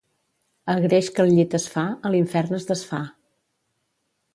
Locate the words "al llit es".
1.25-1.69